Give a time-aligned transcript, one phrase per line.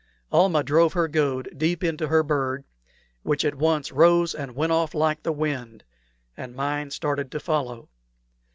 [0.31, 2.63] Almah drove her goad deep into her bird,
[3.21, 5.83] which at once rose and went off like the wind,
[6.35, 7.87] and mine started to follow.